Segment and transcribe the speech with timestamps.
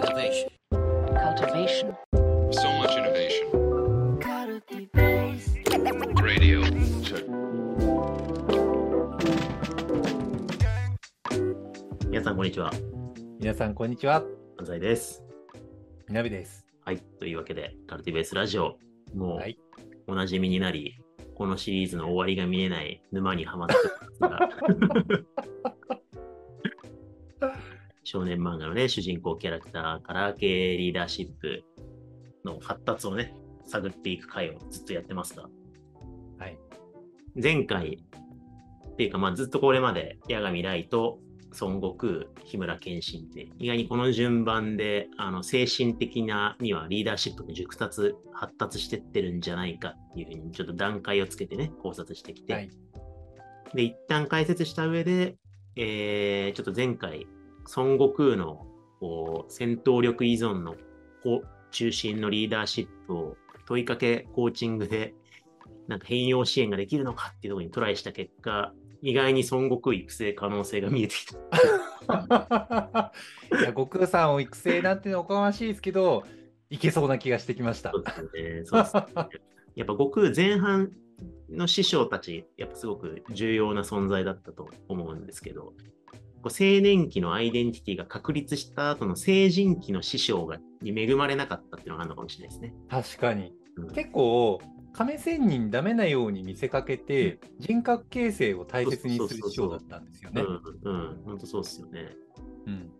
[0.00, 0.48] Innovation.
[1.12, 1.94] cultivation,
[2.52, 3.50] So much innovation.
[6.22, 6.62] Radio.
[7.02, 7.26] Check.
[12.08, 12.70] 皆さん、こんにちは。
[13.38, 14.24] 皆さん、こんにちは。
[14.56, 15.22] 安西です。
[16.08, 16.64] みなべです。
[16.82, 17.02] はい。
[17.18, 18.78] というわけで、カルティベースラジオ、
[19.14, 19.58] もはい。
[20.08, 20.94] うおなじみになり、
[21.34, 23.74] このシリーズの終わりが見えない沼にはまって
[24.18, 24.48] ますが、
[28.12, 31.62] 少年漫画のね、主人公キャラクターから系リーダーシップ
[32.44, 33.36] の発達をね、
[33.68, 35.44] 探っていく回をずっとやってますが、
[36.40, 36.58] はい。
[37.40, 38.02] 前回、
[38.90, 41.20] っていうか、まあ、ずっとこれまで、八神ライト、
[41.60, 52.70] 孫悟空、日村謙信って、意外にこの順番で、あの、精神的なにはリーダーシップが熟達、発達してってるんじゃないかっていうふうに、ちょっと段階をつけてね、考察してきて、はい。
[53.72, 55.36] で、一旦解説した上で、
[55.76, 57.28] えー、ちょっと前回、
[57.76, 58.66] 孫悟空の、
[58.98, 60.76] こう、戦闘力依存の、
[61.70, 65.14] 中心のリーダーシップを問いかけコーチングで、
[65.86, 71.36] なんか変容支援ができるのかっていうところにトライした結果、意外に孫悟空育成可能性が見えてきた。
[73.58, 76.24] いや、悟空さんを育成なんてのはおかましいですけど、
[76.68, 78.04] いけそうな気がしてきましたそう。
[78.04, 78.64] ですよね。
[78.64, 79.04] そうですね
[79.76, 80.92] やっぱ悟空前半
[81.48, 85.74] の師匠たち、やっぱすごく重要な存在だったと思うんですけど、
[86.42, 92.74] こう青年期のアイデンティティが確立した後の成人期の師匠がに恵まれなかったっていうのがあるのかもしれないですね。
[92.88, 93.52] 確かに。
[93.76, 94.60] うん結構、
[94.92, 100.42] 亀仙人ダメなように見せかけて、人格形成を大切にする師匠だったんですよね。
[100.42, 102.16] うん、うん、本当そうですよね。
[102.66, 102.90] うん。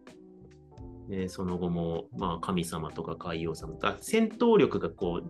[1.08, 5.20] で、その後も、まあ、神様とか海王様とか、戦闘力がこ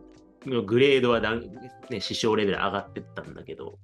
[0.47, 1.41] う、グレードはだん、
[1.91, 3.79] ね、師匠レベル上がってったんだけど、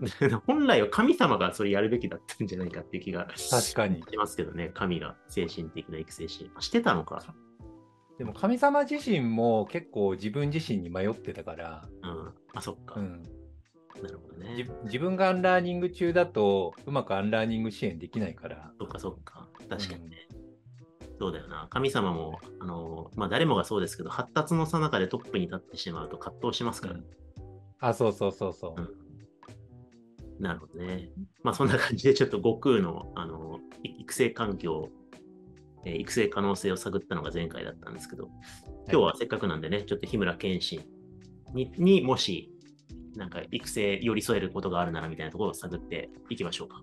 [0.46, 4.02] 本来は神様がそれやるべきだったんじゃないかっていう気が確かに。
[4.02, 7.34] しますけどね、神が精神的な育成し、してたのか。
[8.18, 12.34] でも神様自身も結構自分自身に迷ってたから、うん。
[12.54, 12.94] あ、そっか。
[12.98, 13.22] うん、
[14.02, 14.70] なるほどじね。
[14.84, 19.48] 自分がアンラーニング中だとうまくアンラーニング支援できないから、そっかそっか。
[19.68, 20.28] 確かにね。
[21.20, 21.66] そうだよな。
[21.70, 27.02] 神様も、あの、まあ誰もがそうですけど、発達のさなかでトップに立ってしまうと葛藤しますからね。
[27.80, 28.80] あ、そうそうそうそう。
[28.80, 28.97] うん
[30.38, 31.10] なるほどね。
[31.42, 34.88] まあそんな感じでちょっと悟空のあのい育成環境、
[35.84, 38.28] えー育成可能性を探ったのが前回だったんですけど、
[38.90, 40.84] 今日はせっかくなんでね、ちょっと日村謙信
[41.54, 42.52] ににもし、
[43.16, 46.82] なんか育成寄り添えることがあるならみたいなところを探っていきましょうか。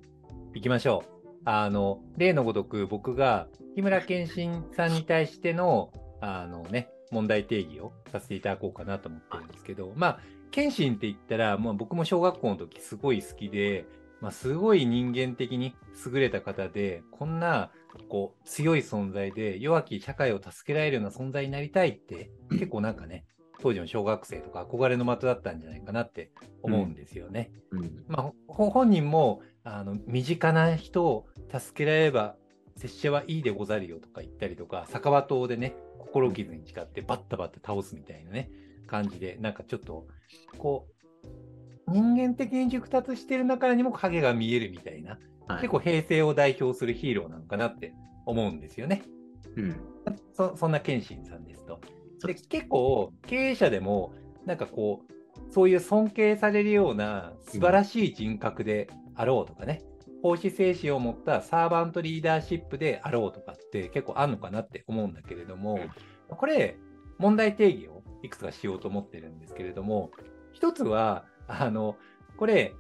[0.54, 1.16] 行きましょう。
[1.46, 5.92] あの、例のごとく僕が日村健信さんに対しての、
[6.22, 10.20] あのね、問題定義をさせていただこうかなと思ってるんですけど、まあ、
[10.56, 13.86] 謙信って言ったら、まあ、僕も小学校の時すごい好きで、
[14.22, 17.72] まあ、すごい人間的に優れた方で、こんな、
[18.08, 23.26] こう、強い存在で、弱き社会を助けられるような存在になりたいって、結構なんかね、
[23.60, 26.32] 当時の小学生とか憧れの的だったんじゃないかなって
[26.64, 27.52] 思うんですよね。
[27.72, 28.06] うん。
[28.08, 32.36] まあ、ほ本人もあの身近な人を助けられれば
[32.78, 38.50] 拙者はいいでござるよとか言ったりとか酒場島でね心傷に誓ってバッタバッタ倒すみたいなね
[38.86, 40.08] 感じでなんかちょっと
[40.58, 40.88] こ
[41.88, 47.94] う人間的に熟達してる中にも影が見えるみたいな、はい、結構平成を代表するヒーローなのかなって
[48.26, 49.04] 思うんですよね。
[49.56, 49.76] うん。
[50.34, 51.80] そそんな謙信さんですと。
[52.26, 54.14] で結構経営者でも
[54.46, 59.84] なんかこうそういう尊敬されるような素晴らしい人格であろうとかね、
[60.22, 65.80] 奉仕精神を持ったサーバントリーダーシップであろうとかって結構あるのかなって思うんだけれども、
[66.30, 66.78] これ
[67.18, 67.95] 問題定義を
[68.26, 70.12] いくつかしようと思ってるんですけれども
[70.52, 71.96] 一つはあの
[72.38, 72.74] これ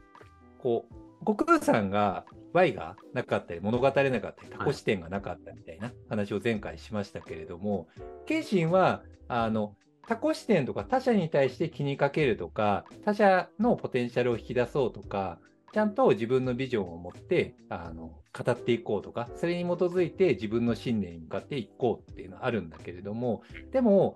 [0.59, 7.88] こう悟空さんが Y がなかったり物語れなかったりタコ視点がなかったみたいな話を前回しましたけれども、
[8.25, 9.75] 謙信はあの
[10.07, 15.39] 他己視点とか他者に対して気にかけるとか他者のポテンシャルを引き出そうとか
[15.73, 23.41] ちゃんと自分のビジョンを持ってあの語っていこうとかそれに基づいて自分の信念に向かっていこうっていうのはあるんだけれども
[23.74, 24.15] でも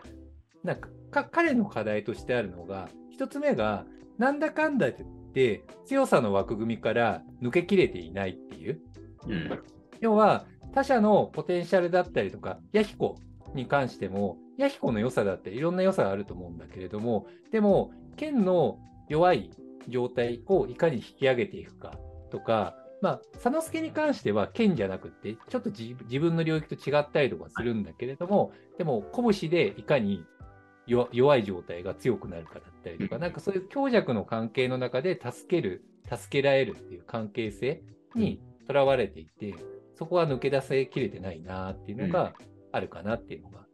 [0.63, 3.85] なんかか彼の課題としてあるのが一つ目が
[4.17, 8.81] なんだかんだ言って強さの枠組みから抜けきれていないっていう
[9.27, 9.63] うん。
[9.99, 13.17] 要は他者のポテンシャルだったりとか、ヤヒコ
[13.53, 19.49] に関しても、ヤヒコの良さだったりいろんな良さがあると思うんだけれども、でも、剣の弱い
[19.87, 21.97] 状態をいかに引き上げていくか
[22.29, 30.23] とか、まあ、佐之助に関しては剣じゃなくって、ちょっと自自分の領域と違ったりとかするんだけれども、でも、拳でいかに
[30.89, 37.81] 弱弱い状態が強くなるかだったりとか、なんかそういう強弱の関係の中で助ける、助けられるっていう関係性
[38.15, 39.55] にとらわれていて、
[39.95, 42.33] そこは抜け出せきれてないなっていうのが
[42.71, 43.65] あるかなっていうのが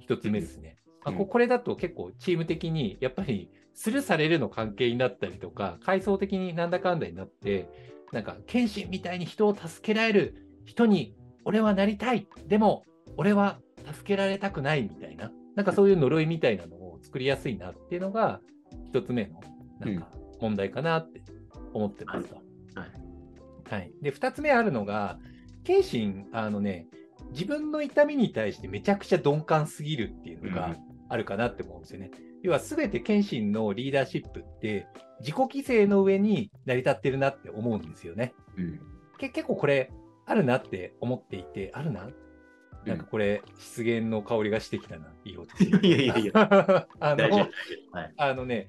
[0.00, 0.76] 一つ目ですね。
[1.04, 7.68] まあ、うんここれだと結構チーム的にやっぱりスルーされるの関係になったりとか、階層的になんだかんだになって、
[8.12, 12.26] なんか謙信みたいに人を助けられる人に俺はなりたい。
[12.46, 12.84] でも
[13.16, 13.58] 俺は
[13.92, 18.40] 助けられたくないみたいな、なんかそういう呪いみたいなのを作りやすいなっていうのが
[18.86, 19.40] 一つ目の
[19.80, 20.08] なんか
[20.40, 21.22] 問題かなって
[21.72, 22.36] 思ってますと。
[22.36, 22.44] はい。
[23.70, 25.18] はい、で2つ目あるのが、
[25.64, 26.86] 謙信、あのね、
[27.30, 30.76] 自分の痛みに対してめちゃくちゃ鈍感すぎるっていうのが
[31.08, 32.10] あるかなって思うんですよね。
[32.42, 34.86] 要は全て謙信のリーダーシップって
[35.20, 38.34] 自己犠牲の上に成り立ってるなって思うんですよね。
[38.56, 38.80] うん。
[39.18, 39.90] け結構これ
[40.26, 42.08] あるなって思っていて、あるな
[42.86, 45.48] なんかこれ、失言の香りがしてきたな、いい音。
[45.86, 46.32] いやいやいや、
[47.00, 47.28] あの。
[47.92, 48.14] はい。
[48.16, 48.68] あのね、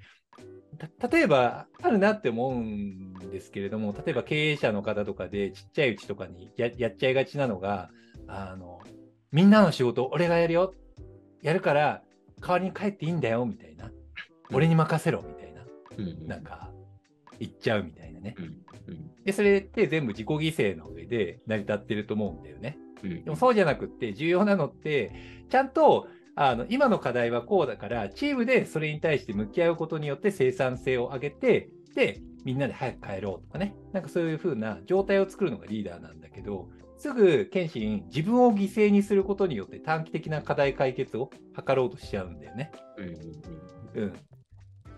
[0.99, 7.89] た例えばあるなって思うんですけれども、例えば経営者の方とかでちっちゃいうちとかにややっちゃいがちなのが、
[8.27, 8.81] あの
[9.31, 10.73] みんなの仕事俺がやるよ、
[11.41, 12.01] やるから
[12.41, 13.91] 代わりに帰っていいんだよみたいな、
[14.51, 15.65] 俺に任せろみたいな、
[15.97, 16.71] うんなんか
[17.39, 18.41] 言っちゃうみたいなねう。
[18.41, 18.45] ん。
[18.87, 19.23] うん。
[19.23, 22.77] で、それって全部自己犠牲の上で成り立ってると思うんだよね。
[23.03, 25.11] うんでもそうじゃなくって、重要なのって、
[25.49, 42.71] ちゃんとあの今の課題はこうだから、チームでそれに対して向き合うことによって生産性を上げて、で、みんなで早く帰ろうとかね、なんかそういう風な状態を作るのがリーダーなんだけど、すぐ謙信、自分を犠牲にすることによって短期的な課題解決を図ろうとしちゃうんだよね。
[43.95, 44.01] うん。
[44.03, 44.13] うん、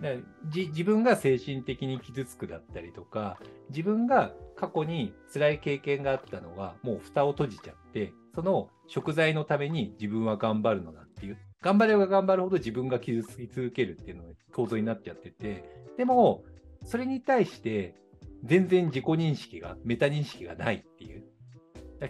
[0.02, 3.38] だからじ自分が精神的に傷つくだったりとか
[3.70, 15.64] 自分が過去に辛い経験があったのはもう蓋を閉じちゃってその食材のために自分は頑張るのだっていう頑張れば頑張るほど自分が傷つき続けるっていうのが構造になっちゃってて
[15.98, 16.44] でも
[16.86, 17.96] それに対して
[18.44, 21.24] 全然自己認識がメタ認識がないっていう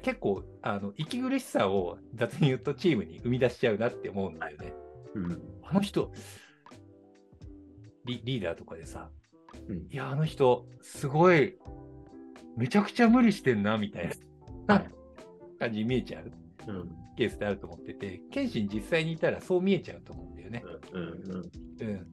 [0.01, 4.73] 結構あの息苦しさを雑に言うとチームに生み出しちゃうなって思うんだよね。
[5.15, 5.41] うん。
[5.63, 6.11] あの人
[8.07, 9.09] リ、リーダーとかでさ、
[9.69, 11.57] うんいや、あの人、すごい、
[12.55, 14.09] めちゃくちゃ無理してんな、みたい
[14.67, 14.91] なはい
[15.59, 16.31] 感じに見えちゃう
[16.67, 16.89] うん。
[17.15, 20.63] ケースってあると思ってて、謙信実際にいたらそう見えちゃうと思うんだよね。
[20.93, 21.01] うん。
[21.01, 21.09] うん。
[21.09, 21.97] うん。
[21.97, 22.03] っ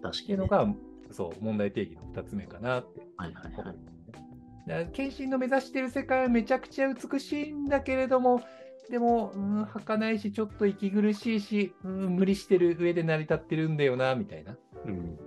[0.00, 0.26] 確かに。
[0.26, 0.74] ていうのが、
[1.10, 3.00] そう、問題定義の2つ目かなって。
[3.16, 3.76] はいはいはい。
[4.92, 8.42] 謙信の目指してる世界はめちゃくちゃ美しいんだけれども、
[8.90, 14.56] でも、うん、儚いし、ちょっと息苦しいし、うん、無理してる上で成り立ってるんだよな、みたいな。
[14.84, 15.18] うん。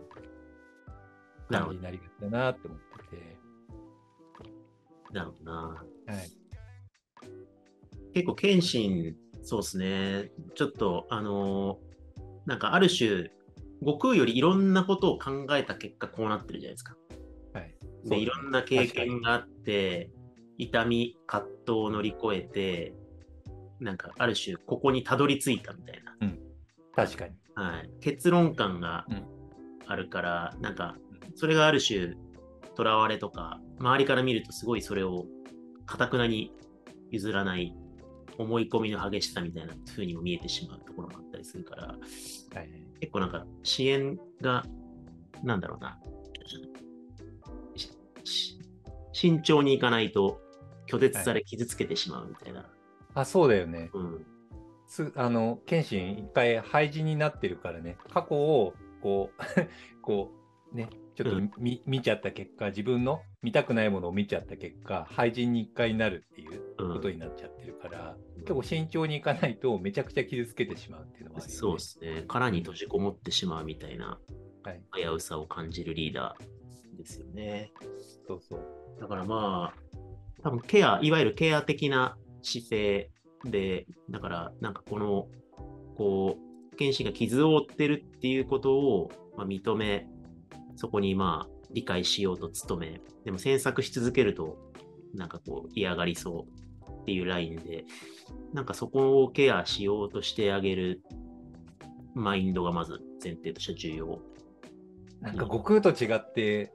[1.49, 1.81] なるほど感じに。
[1.83, 2.79] なりがちだなって思っ
[3.09, 3.37] てて。
[5.13, 5.85] なるほどな。
[6.07, 6.31] はい。
[8.13, 10.31] 結構、謙信、そうですね。
[10.55, 11.95] ちょっと、あのー
[12.45, 13.31] なんかある種、
[13.79, 16.95] 悟空よりいろんなことを考えた結果、こうなってるじゃないですか。
[17.53, 17.75] はい。
[18.05, 20.11] で、いろんな経験があって、
[20.57, 22.93] 痛み、葛藤を乗り越えて、
[23.79, 26.15] なんかある種、ここにたどり着いたみたいな。
[26.95, 27.35] 確かに。
[27.55, 29.35] はい、結論感がうん
[29.87, 30.95] あるから、なんか、
[31.35, 32.15] それがある種、
[32.75, 35.25] とらわれとか、周りから見るとすごいそれを、
[35.85, 36.51] かたくなに
[37.11, 37.73] 譲らない、
[38.37, 41.99] 思い込みの激しさみたいな風にも見えてしまうところもあったりするから、はい。
[42.99, 44.65] 結構なんか、支援が、
[45.43, 45.99] なんだろうな、
[49.13, 50.41] 慎重にいかないと、
[50.87, 52.65] 拒絶され傷つけてしまうみたいな。
[53.15, 53.89] あ、そうだよね。
[53.93, 54.25] うん。
[54.87, 59.41] すあの、謙信一回廃人になってるからね、過去を、こう、
[60.01, 60.31] こ
[60.71, 71.45] う、ね、ちょっとうん見,、見ちゃった結果、自分の見たくないものを見ちゃった結果、廃人に一回なるっていうことになっちゃってるから、結構慎重にいかないとめちゃくちゃ傷つけてしまうっていうのはね。
[71.47, 72.25] そうですね。
[72.27, 74.19] 殻に閉じこもってしまうみたいな
[74.63, 74.81] はい。
[74.93, 77.71] 危うさを感じるリーダーですよね。
[78.27, 78.99] そうそう。
[78.99, 79.99] だからまあ、
[80.41, 83.11] 多分ケア、いわゆるケア的な姿勢
[83.43, 85.27] で、だからなんかこの、
[85.97, 90.07] こう、剣士が傷を負ってるっていうことを、まあ、認め、
[90.75, 94.57] そこにまあ理解しようと努め、でも詮索し続けると、
[95.13, 97.85] なんかこう嫌がりそうっていうラインで、
[98.53, 101.01] なんかそこをケアしようとしてあげる
[102.13, 104.19] マインドがまず前提として重要。
[105.21, 106.73] なんか悟空と違って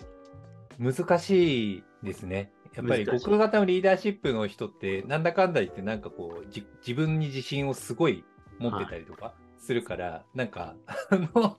[0.78, 2.52] 難しいですね。
[2.74, 3.24] やっぱり難しい。
[3.24, 8.24] 悟空型のリーダーシップの人ってなんだかんだ言ってなんかこうじ自分に自信をすごい
[8.58, 10.74] 持ってたりとかするから、なんか
[11.10, 11.58] あの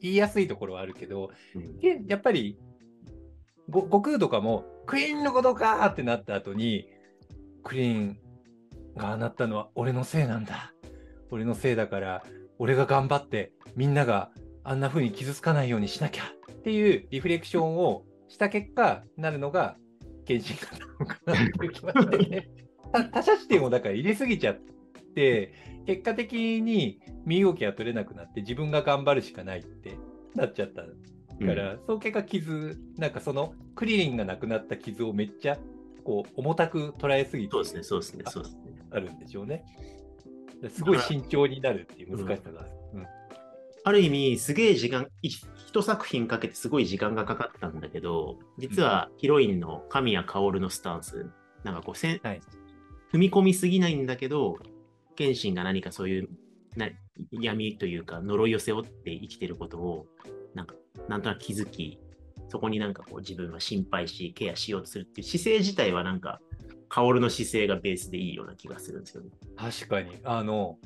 [0.00, 1.78] 言いやすいところはあるけどうん。
[1.78, 2.58] でやっぱり
[3.68, 6.88] ご悟空とかもクイーンのことかーってなった後に
[7.62, 8.18] クイーン
[8.96, 10.72] がなったのは俺のせいなんだ。
[11.30, 12.22] 俺のせいだから
[12.58, 14.30] 俺が頑張ってみんなが
[14.62, 19.76] あんな風に傷つかないようにしなきゃっていうリフレクションをした結果なるのが
[20.24, 22.48] 謙信型なのかなって気はしてね。
[22.92, 24.60] た他者視点をだから入れすぎちゃっ
[25.14, 25.52] て、
[25.86, 29.98] 結果的に身動きが取れなくなって、自分が頑張るしかないって
[30.34, 35.58] なっちゃったから、その結果傷、なんかそのクリリンがなくなった傷をめっちゃ
[36.04, 38.62] こう重たく捉えすぎてそうですね、そうですね、そうですね。
[38.90, 39.64] あるんでしょうね。
[40.70, 42.70] すごい慎重になるっていう難しさがある。
[43.84, 51.30] うんある意味、すげえ時間、い一作品かけてすごい時間がかかったんだけど、実はヒロインの神谷薫のスタンス、
[51.64, 52.40] なんかこうせん、はい
[53.12, 54.58] 踏み込みすぎないんだけど、
[55.14, 56.28] 謙信が何かそういう
[56.76, 56.88] な
[57.30, 60.06] 闇というか呪いを背負って生きてることを、
[60.54, 60.74] なんか、
[61.08, 62.00] なんとなく気づき、
[62.48, 66.40] そこになんかこう自分は心配し、ケアしようとするっていう姿勢自体はなんか、
[66.88, 69.30] 薫の姿勢がベースでいいような気がするんですよね。
[69.56, 70.18] 確かに。
[70.24, 70.78] あの、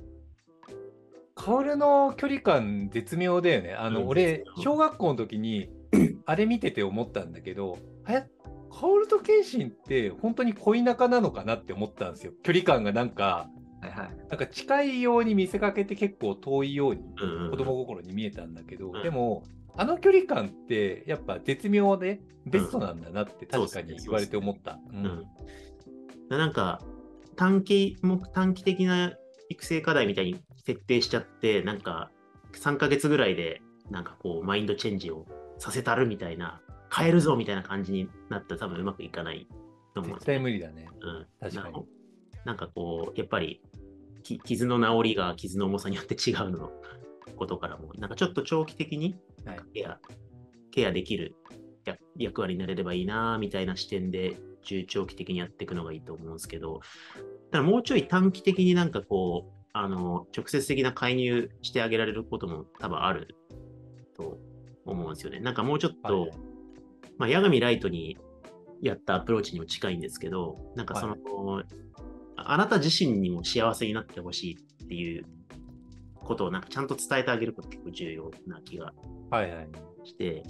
[1.48, 3.72] 薫の距離感絶妙だよね。
[3.72, 5.70] あの、うん俺、小学校の時に、
[6.26, 8.24] あれ見てて思ったんだけど、え、
[8.70, 12.32] 薫と謙信って本当に恋仲なのかなって思ったんですよ。
[12.42, 13.48] 距離感がなんか、
[13.80, 14.16] はいはい。
[14.28, 19.44] なんか近いように見せかけて結構遠いようにうんうん子供心に見えたんだけど、うんでも、
[19.76, 24.78] あの距離感ってやっぱ絶妙でベストなんだなってうん確かに言われて思った。
[26.28, 26.82] なんか
[27.36, 29.14] 短期も短期的な
[29.48, 32.10] 育成課題みたいに設定しちゃってなんか
[32.52, 35.24] 3ヶ月ぐらいでなんかこうマインドチェンジを
[35.56, 36.60] させたるみたいな
[36.94, 39.48] 変えるぞみたいな感じになったら多分うまくいかない
[39.94, 40.86] と思う絶対ね無理だね。
[41.00, 41.74] うん、確かに。
[41.74, 41.82] な
[42.44, 43.62] なんかこうやっぱり
[44.22, 46.70] き傷の治りが傷の重さによって違うの
[47.36, 47.94] ことからも。
[47.96, 49.60] なんかちょっと長期的にはい。
[49.72, 49.98] ケア
[50.70, 51.34] ケアできる
[51.86, 56.80] や役割になれればいいなみたいな視点で中長期的にやっていくのがいいと思うんですけど、
[57.50, 63.36] ただもうちょい短期的になんかこう、あの、直接的な介入してあげられることも多分ある
[64.16, 64.38] と
[64.84, 65.38] 思うんですよね。
[65.38, 66.30] なんかもうちょっと、はい
[67.18, 68.16] まあ、八神ライトに
[68.80, 71.16] やったアプローチにも近いんですけど、なんかその、
[72.36, 75.24] あなた自身にも幸せになってほしいっていう
[76.14, 78.92] ことをなんかちゃんと伝えてあげること結構重要な気が
[79.30, 79.68] はいはい。
[80.04, 80.42] して、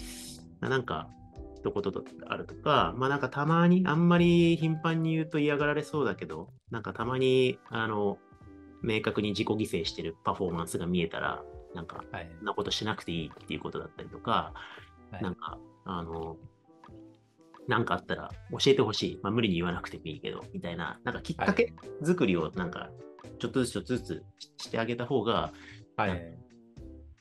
[0.61, 1.09] なんか、
[1.57, 8.19] 一言とあるとか、まあなんかたまに、あんまり頻繁に言うと嫌がられそうだけど、なんかたまに、あの、
[8.83, 11.43] 明確に自己犠牲してるパフォーマンスが見えたら、
[11.75, 14.53] なんか、はいそんなことしなくていいっていうことだったりとか、
[15.11, 16.37] はいなんか、あの、
[17.67, 19.21] なんかあったら教えてほしい。
[19.23, 22.91] まあ無理に言わなくてもいいけど、みたいな、なんかきっかけ作りをなんか、
[23.39, 25.53] ちょっとずつちょっとずつししてあげた方が、
[25.97, 26.39] はいはい。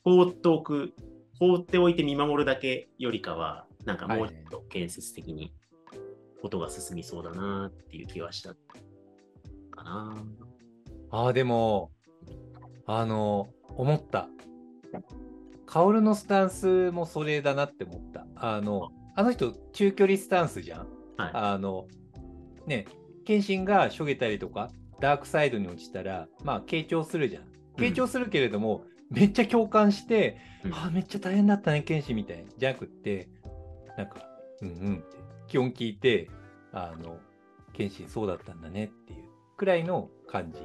[0.04, 0.94] 放っておく、
[1.38, 5.52] 放っておいて見守るだけよりかは、なんかもうちょっと建設的に
[6.40, 8.54] ことが進みそうだなっていう気はした
[9.70, 10.16] かな。
[11.10, 11.90] ああ、でも、
[12.86, 14.28] あの、思った。
[15.66, 18.26] 薫のスタンスもそれだなって思った。
[18.36, 20.86] あの、あの人、中距離スタンスじゃん。
[21.16, 21.30] はい。
[21.34, 21.86] あの、
[22.66, 22.86] ね、
[23.24, 27.44] 謙信がしょげたりとか、ダークサイドに落ちたら、まあ、傾聴するじゃん。
[27.76, 32.50] 傾聴するけれども、めっちゃ共感して、うんああ、めっちゃ大変だったね、謙信みたいな。
[32.56, 33.28] じゃなくって、
[33.96, 34.26] なんか、
[34.60, 36.28] うんうんって、基本聞いて、
[36.72, 37.18] あの、
[37.72, 40.60] 謙信そうだったんだねっていうくらいの感じ。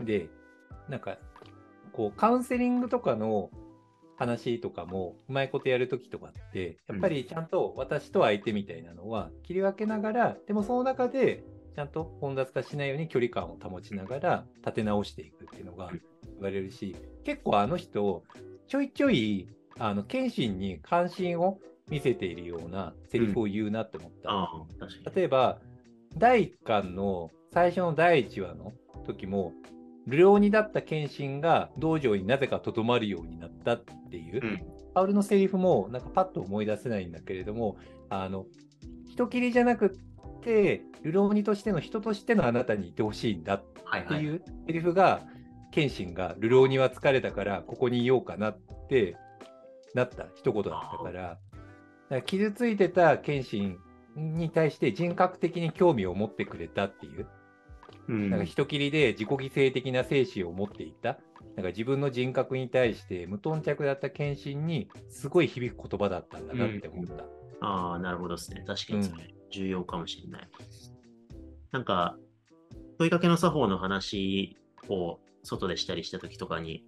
[0.00, 0.28] で、
[0.88, 1.18] なんか、
[1.92, 3.50] こう、カウンセリングとかの
[4.16, 16.00] 話とかも、うまいことやるときとかって、やっぱりちゃんと私と相手みたいなのは切り分けながら、でもその中で、ちゃんと混雑化しないように距離感を保ちながら立て直していくっていうのが言
[16.40, 18.24] われるし、結構あの人、
[18.66, 19.46] ちょいちょい、
[19.78, 21.58] あの、謙信に関心を
[21.90, 24.30] 見せているようなセリフを言うなって思った。
[24.30, 25.16] ああ、確かに。
[25.16, 25.58] 例えば、
[26.16, 28.72] 第1巻の最初の第1話の
[29.04, 29.52] 時も、
[30.06, 34.60] 流鬼だった謙信が道場になぜかとどまるようになったっていう、うん。
[34.94, 37.76] 薫のセリフもなんかパッと思い出せないんだけれども、
[38.08, 38.46] あの、
[39.10, 43.54] 人切りじゃなくって、流鬼としての人としてのあなたにいてほしいんだ。
[43.54, 43.64] っ
[44.08, 45.22] ていうセリフが、
[45.72, 48.58] 謙信が流浪には疲れたからここにいようかなっ
[48.88, 49.16] て
[49.94, 51.38] なった一言だったから、だか
[52.08, 53.78] ら傷ついてた謙信
[54.16, 57.26] に対して人格的に興味を持ってくれたっていう、うん
[58.08, 61.18] なんか人切りで自己犠牲的な精神を持っていた、
[61.56, 67.24] なんか自分の人格に対して無頓着だった謙信にすごい響く言葉だったんだなって思った。
[67.60, 68.62] ああ、なるほどですね。
[68.66, 70.48] 確かにそれ、重要かもしれない。
[71.72, 72.16] なんか、
[72.98, 74.56] 問いかけの作法の話
[74.88, 76.84] を外でしたりした時とかに、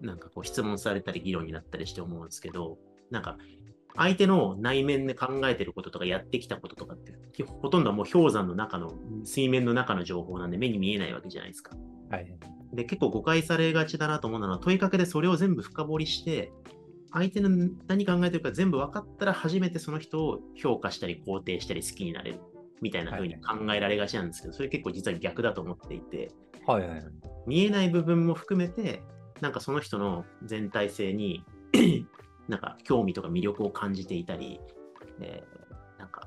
[0.00, 2.78] なんかこう質問されたり議論になったりして思うんですけど、
[3.10, 3.38] なんか、
[3.96, 8.94] 相手の内面で考えてることとかやってきたこととかって、きほとんどはもう氷山の中の、
[9.24, 11.76] 水面の中の情報なんで目に見えないわけじゃないですか。
[12.10, 12.38] はい。
[12.72, 16.52] で、結構誤解されがちだなと思うのは、問いかけでそれを全部深掘りして、
[17.12, 17.50] 相手の
[17.88, 22.40] 何考えてるか全部分かったら初めてその人を評価したり肯定したり好きになれる
[22.80, 26.32] みたいな風に考えられがちなんですけど、それ結構実は逆だと思っていて、
[26.66, 27.02] はいはいはい。
[27.46, 29.02] 見えない部分も含めて、
[29.42, 31.44] なんかその人の全体性に
[32.48, 34.60] なんか興味とか魅力を感じていたり、
[35.20, 36.26] えーなんか、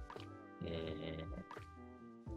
[0.66, 1.36] えー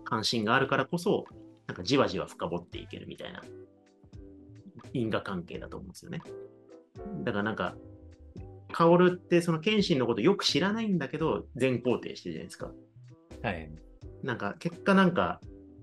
[0.09, 1.27] 関心があるからこそ、
[1.67, 3.43] なんかじわじわ深掘っていけるみたいな
[4.95, 6.23] 因果関係だと思うんですよね。
[7.25, 7.75] だからなんか、
[8.73, 12.71] 薫ってその謙信のことよく知らないんだけど、全肯定してるじゃないですか。
[13.43, 13.71] はい。
[14.23, 15.41] なんか結果なんか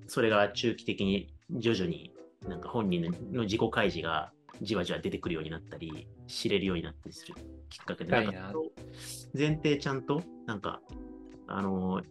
[0.08, 2.12] それが中期的に徐々に
[2.48, 7.36] なんか本人の自己開示がじわじわ出てくるようになったり知れるようになったりする
[7.70, 8.54] きっかけでなんか
[9.38, 10.82] 前提ちゃんとなんか
[11.48, 12.02] あの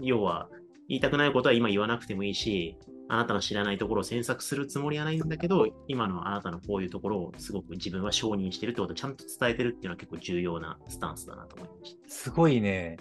[0.00, 0.48] 要は
[0.88, 2.76] 言いたくないことは今言わなくてもいいし
[3.08, 12.08] あなたの知らないところを詮索するつもりはないんだけど今のあなたのこういうところをすごく自分は承認してるってことをちゃんと伝えてるっていうのは結構重要なスタンスだなと思いました。
[12.08, 12.96] すごいね、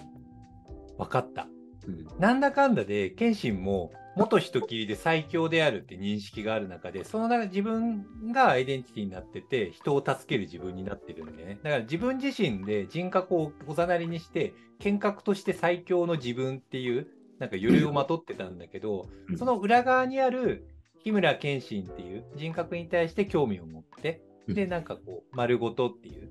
[0.97, 1.47] 分かった。
[1.87, 11.59] うんなんだかんだで、謙信も元人斬りで最強であるって認識がある中で、その中自分がアイデンティティになってて、人を助ける自分になってるんでね。
[11.63, 17.07] だから自分自身で人格をおざなりにして、見格として最強の自分っていう、
[17.39, 20.67] なんか鎧をまとってたんだけど、うんその裏側にある
[20.99, 26.29] 日村謙信っていう人格に対して興味を持って、で、なんかこう、丸ごとっていう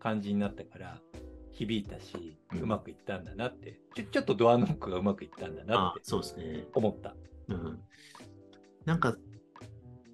[0.00, 1.00] 感じになったから、
[1.54, 6.64] 響いたし、うんうまくいったんだなって、ちょちょっとドアノックがうまくいったんだなってあそうですね。
[6.74, 7.14] 思った。
[7.48, 7.80] うん
[8.84, 9.16] なんか、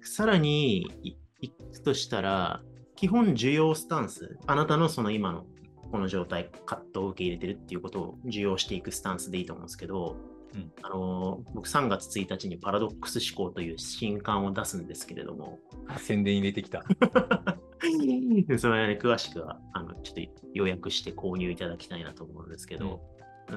[0.01, 2.61] さらにいいくとしたら、
[2.95, 5.45] 基本需要スタンス、あなたのその今の
[5.91, 10.15] この状態、葛藤を受け入れてるっていうことを受容していくスタンスでいいと思うんですけど、
[10.53, 16.83] うんあの僕3月1日にパラドックス思考という新刊を出すんですけれども、あ宣伝入れてきた。
[18.57, 23.01] それはね、詳しくはあのちょっと予約して購入いただきたいなと思うんですけど、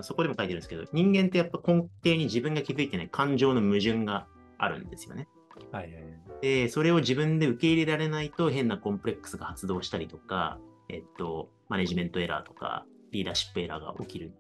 [0.02, 4.26] そこでも書いてるんですけど、人間ってやっぱ根底に自分が気づいてない感情の矛盾が
[4.58, 5.28] あるんですよね。
[5.70, 6.04] はいはいはい。
[6.42, 10.58] で、それを自分で受け入れられないと変なコンプレックスが発動したりとか、
[10.88, 14.32] えっと、マネジメントエラーとか、リーダーシップエラーが起きる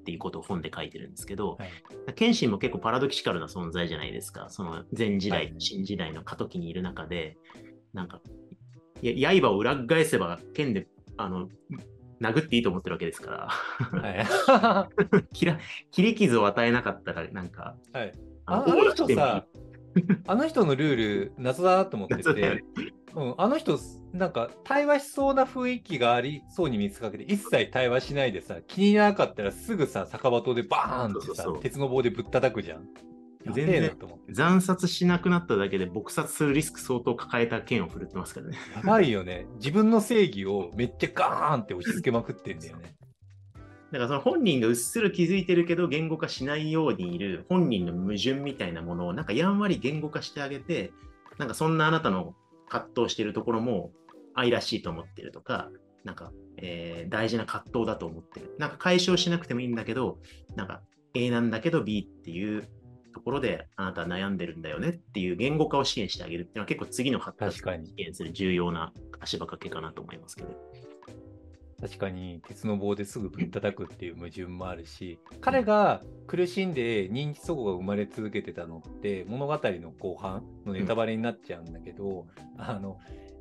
[0.00, 1.70] っていうことを本で書いてるんですけど、はい
[2.16, 4.46] 謙信も結構パラドキシカルな存在じゃないですか。
[4.48, 7.36] その前時代、はい新時代の過渡期にいる中で、
[7.92, 8.20] なんか、
[9.02, 11.48] 刃を裏返せば剣で、あの、
[12.20, 13.48] 殴っていいと思ってるわけですから、
[14.00, 15.28] はい。
[15.32, 15.58] 切ら
[15.90, 18.12] 切り傷を与えなかったら、なんか、はい、
[18.46, 19.44] あああの人さ、
[20.26, 23.78] あの人のルール、謎だなと思ってそうだよねて、 うん、あの人、
[24.12, 32.88] なんか対話しそうな雰囲気がありそうに見せかけて、一切対話しないでさ、気にならなかったらすぐさ、酒場刀でバーンってさ鉄の棒でぶったたくじゃん。
[33.44, 34.34] やべえなと思って。
[34.34, 38.58] 惨殺しなくなっただけで撲殺するリスク相当抱えた剣を振るってますからね。
[38.74, 39.46] やばいよね。
[39.56, 42.94] 自分の正義をめっちゃガーンって押し付けまくってんだよね。
[43.92, 50.92] だからその本人がうっすら気づいてるけど言語化しないようにいる本人の矛盾みたいなものをなんかやんわり言語化してあげて、
[51.38, 52.34] なんかそんなあなたの
[52.68, 53.90] 葛藤してるところも
[54.34, 55.70] 愛らしいと思ってるとか、
[56.04, 58.54] なんか、えー大事な葛藤だと思ってる。
[58.58, 60.18] なんか解消しなくてもいいんだけど、
[60.54, 60.82] なんか
[61.14, 62.68] A なんだけど B っていう
[63.12, 70.80] ところであなたは悩んでるんだよねっていう言語化を支援してあげるっていうのは結構次の発達を支援する重要な足場掛けかなと思いますけど。
[71.80, 82.26] 確かに鉄の棒ですぐぶったたくっていう矛盾もあるし彼が苦しんで認知祖語が生まれ続けてたのって物語の後半のネタバレになっちゃうんだけど、
[82.58, 82.98] あの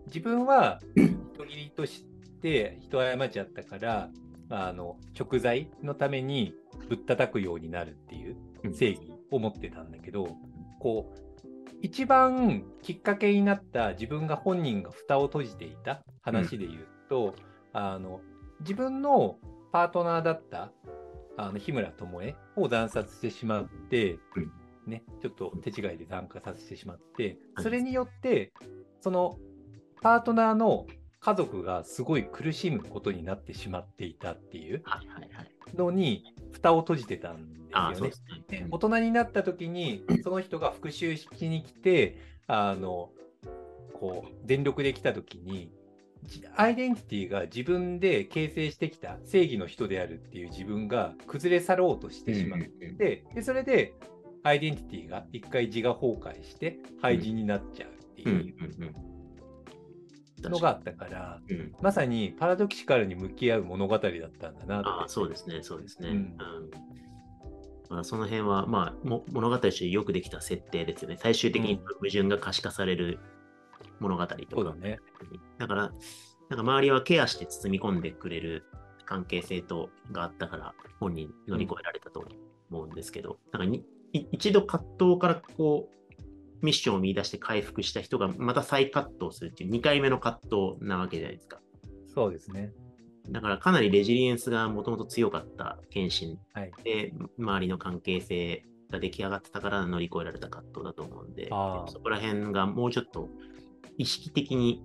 [0.08, 2.06] 自分は人斬りとし
[2.42, 4.10] て人を過ちちゃったから
[4.50, 6.54] あの食材のために
[6.88, 8.38] ぶったたくようになるっていう
[8.74, 10.36] 正義を持ってたんだけど、
[10.80, 11.30] こう
[11.82, 17.36] 一番きっかけになった自分が本人が蓋を閉じていた話で言うと、
[17.74, 18.22] あの
[18.62, 19.38] 自分の
[19.72, 20.72] パートナーだった
[21.38, 24.52] あの日村智恵を惨殺してしまって、うん
[24.88, 27.24] ね、ちょっと手違いで惨化させてしまって、
[27.56, 28.52] はいそれによって
[29.02, 29.38] その
[30.02, 30.88] パートナーの
[31.20, 34.82] 家族がすごい苦しむことになってしまっていたっていう。
[35.76, 38.12] のに蓋を閉じてたんですああ、よね。
[38.48, 38.66] で。
[38.70, 43.12] 大人になった時にその人が復讐しに来てあの
[43.94, 45.72] こう全力で来た時に
[46.24, 52.98] じアイデンティティが自分で形成してきた正義の人であるっていう自分が崩れ去ろうとしてしまっうんうんうん。
[52.98, 53.94] てでそれで
[54.44, 58.54] アイデンティティが一回自我崩壊して廃人になっちゃうってうんい
[60.44, 61.76] うのがあったから、うん。
[61.82, 66.10] まさにパラドキシカルに向き合う物語だったんだなああ、そうですね、そうですね。
[66.10, 66.30] ううんん
[67.90, 71.18] まあ、その辺は、まあ、も物語としてよくできた設定ですよね。
[71.20, 73.20] 最終的にうん矛盾が可視化される
[74.00, 74.42] 物語とか。
[74.52, 75.00] そうだね。
[75.58, 78.64] だから、なんか周りはケアして包み込んでくれる
[79.06, 82.28] 関係性とがあったから、本人乗り越えられたと
[82.70, 91.60] 思うんですけど、なんかにい一度葛藤からこう、ミッションを見出して回復した人がまた再葛藤するっていう2回目の葛藤なわけじゃないですか。
[92.14, 92.72] そうですね。
[93.32, 96.72] だからかなりレジリエンスがもともと強かった謙信はい。
[96.84, 103.30] で、周りの関係性が出来上がってたから乗り越えられた葛藤だと思うんで、そこら辺がもうちょっと
[103.98, 104.84] 意識的に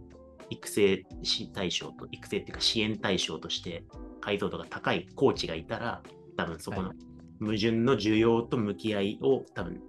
[0.50, 3.84] 育成し対象と、育成っていうか支援対象として
[4.20, 6.02] 解像度が高いコーチがいたら、
[6.36, 6.96] 多分そこのはい
[7.40, 9.80] 矛盾の需要と向き合いを多分、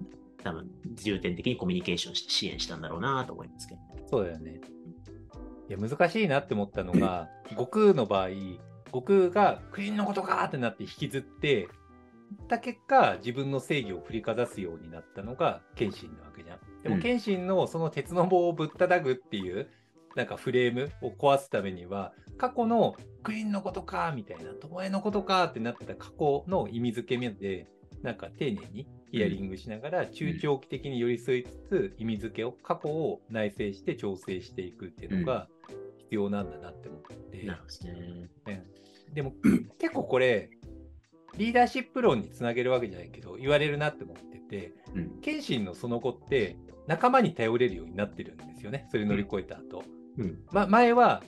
[0.44, 3.82] 多分重点的にコミュニケーションして支援したんだろうなと思いますけど。
[4.08, 4.62] そうだよね。
[5.70, 8.30] いや、難しいなって思ったのが、悟空の場合、
[8.88, 11.68] 悟空がクイーンのことかってなって引きずって、
[12.48, 16.60] た結果、自分の正義を振りかざすようになったのが謙信なわけじゃん。
[16.84, 17.02] でもうん。
[17.02, 19.70] 謙信のその鉄の棒をぶったたぐっていう、
[20.16, 27.68] なんかフレームを壊すためには、過去のクイーンのことかみたいな、巴のことかってなってた過去の意味付け目で、
[28.02, 35.48] なんか丁寧にヒアリングしながら、中長期的に寄り添いつつ、意味付けを、過去を内省して調整していくっていうのが
[36.06, 38.30] 必要なんだなって思って、なるほどね。
[38.48, 38.76] うん
[39.14, 39.34] でも
[39.80, 40.50] 結構これ、
[41.38, 45.22] リーダーシップ論につなげるわけじゃないけど、言われるなって思ってて、うん。
[45.22, 49.84] 謙信のその後って、仲間に頼れるようになってるんですよね、それ乗り越えた後。
[50.18, 50.40] うん。
[50.52, 51.24] ま、前は、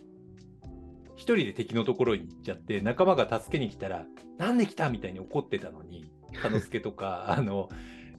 [1.15, 4.05] 一人で敵のところに行っちゃって、仲間が助けに来たら、
[4.37, 7.69] なんで来たみたいに怒ってたのに、佐之助とか、あの、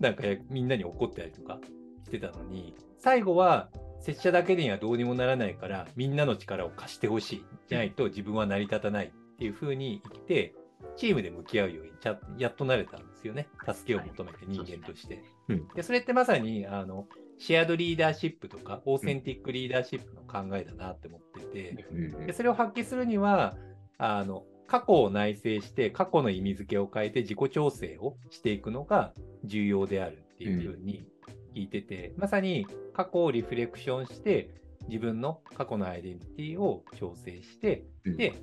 [0.01, 1.61] なんかみんなに怒ってたりとか
[2.05, 7.45] してたのに、最後は、拙者だけにはどうにもならないから、みんなの力を貸してほしい。
[7.69, 10.55] じゃないと自分は成り立たないっていう風に生きて、
[10.97, 13.49] チームで向き合うようにちゃやっとなれたんですよね。
[13.67, 15.23] 助けを求めて人間として。
[15.49, 15.69] うん。
[15.75, 17.07] でそれってまさにあの
[17.39, 23.57] シェアドリーダーシップとかオーセンティックリーダーシップの考えだなって思ってて、うんでそれを発揮するには
[23.99, 29.13] あの過去を内省して過去の意味付けを変えて自己調整をしていくのが
[29.45, 31.07] 重要であるっていうふうに
[31.55, 34.51] 聞いてて、まさに過去をリフレクションして
[34.89, 38.35] 自分の過去のアイデンティティを調整してうんで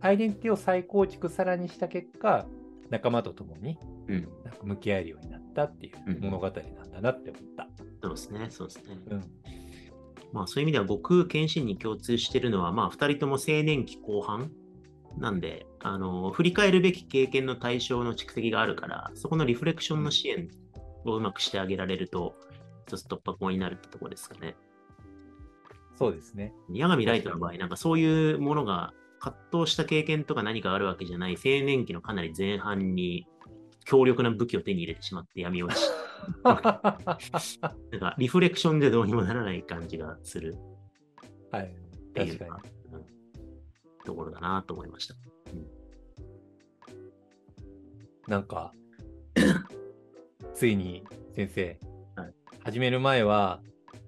[0.00, 2.46] アイデンティティを再構築さらにした結果
[2.90, 4.28] 仲間と共にうん。
[4.44, 7.68] なんか向き合えるようになったっていううん物語なんだなって思った。
[8.02, 8.46] そうですね。
[8.50, 8.98] そうですね。
[9.10, 9.22] うん。
[10.32, 14.50] まあそういう意味では僕、謙信に共通してるのは、まあ二人とも青年期後半
[15.18, 20.48] なんで、あの、振り返るべき経験の対象の蓄積があるから、そこのリフレクションの支援
[21.04, 22.34] をうまくしてあげられると、
[22.86, 24.56] 一つ突破口になるってところですかね。
[25.96, 26.52] そうですね。
[26.72, 33.26] 八神ライトの場合、なんかそういうものが葛藤した経験とか何かあるわけじゃない青年期のかなり前半に
[33.84, 35.80] 強力な武器を手に入れてしまって闇落ち。
[36.44, 40.56] なんか リフレクションでどうにもならない感じがする
[41.50, 41.66] はい。
[41.66, 42.70] っていう確かに。
[42.96, 43.12] うん
[44.04, 45.14] ところだなと思いました。
[48.28, 48.72] なんか、
[50.54, 51.04] ついに
[51.36, 51.78] 先生、
[52.16, 52.32] はい
[52.64, 53.60] 始める前は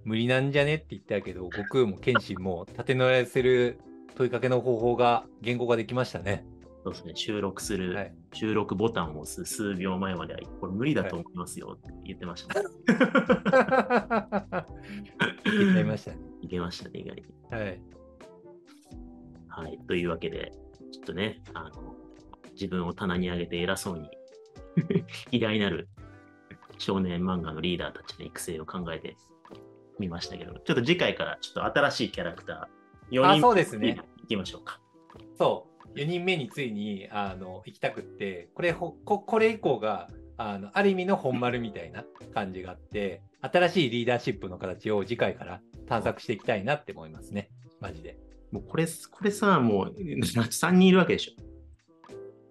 [0.04, 3.78] 無理なんじゃねって言ったけど、 悟空も謙信も立て直らせる
[4.14, 6.46] 問いかけの方法が言語化できましたね。
[6.84, 12.66] そうですね、収録する、はい収録ボタンを押す数秒前までは、これ無理だと思いますよって言ってました、ね。
[15.44, 16.18] 言っちゃいましたね。
[16.42, 17.24] いけましたね、意外に。
[17.50, 17.80] はい。
[19.48, 19.78] はい。
[19.86, 20.52] というわけで、
[20.90, 21.94] ちょっとね、あの、
[22.54, 24.10] 自分を棚に上げて偉そうに、
[25.30, 25.88] 偉大なる
[26.84, 29.16] 少年漫画のリーダーたちの育成を考えて
[29.98, 33.98] みましたけど、ちょっと次回からちょっと新しいキャラクター、4あ、人そうですね。
[34.22, 34.80] いきましょうか。
[35.38, 35.98] そう。
[35.98, 47.48] 4人目についにあの行きたくって、これほこ、これ以降があのある意味の本丸みたいな感じがあって、新しいリーダーシップの形を次回から探索していきたいなって思いますね。
[47.80, 48.18] マジで。
[48.50, 51.32] もうこれ、これさ、もう 3人いるわけでしょ。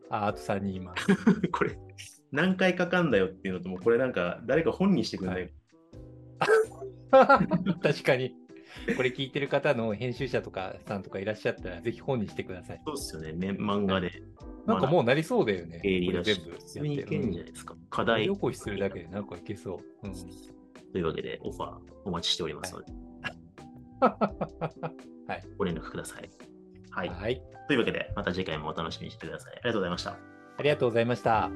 [0.09, 1.07] あ、あと3人います。
[1.51, 1.77] これ、
[2.33, 5.51] 何回かかんだよっていうのと、もうこれなんか、誰か本にしてくれない、
[7.81, 8.35] 確かに。
[8.97, 12.81] これ聞いてる方の編集者とかさんとかいらっしゃったら、ぜひ本にしてください。
[12.87, 14.23] そうですよね、ね漫画で。
[14.65, 15.79] なんかもうなりそうだよね。
[15.83, 17.75] 経理だし、普通にいけるんじゃないですか。
[17.91, 20.07] 課課題題起こしするだけでなんかいけそう。
[20.07, 20.13] うん、
[20.91, 22.91] というわけで、オファーお待ちしておりますので、
[24.01, 25.43] はい。
[25.57, 26.29] ご連絡ください。
[26.89, 27.09] はい。
[27.09, 27.41] はい。
[27.67, 29.53] というわけで、また次回もお楽しみにしてください。
[29.53, 30.17] ありがとうございました。
[30.57, 31.51] ありがとうございました。